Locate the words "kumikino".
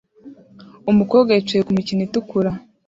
1.67-2.01